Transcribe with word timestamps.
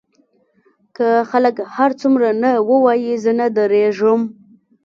که 0.95 1.07
خلک 1.29 1.55
هر 1.75 1.91
څومره 2.01 2.29
نه 2.41 2.51
ووايي 2.69 3.13
زه 3.23 3.31
نه 3.39 3.47
درېږم. 3.57 4.21